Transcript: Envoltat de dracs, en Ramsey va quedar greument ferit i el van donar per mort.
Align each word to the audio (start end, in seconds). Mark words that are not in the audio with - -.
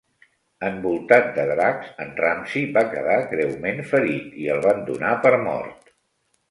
Envoltat 0.69 1.27
de 1.35 1.45
dracs, 1.51 1.91
en 2.05 2.15
Ramsey 2.23 2.65
va 2.79 2.85
quedar 2.95 3.19
greument 3.35 3.85
ferit 3.95 4.35
i 4.47 4.53
el 4.57 4.65
van 4.69 4.85
donar 4.93 5.15
per 5.27 5.37
mort. 5.49 5.97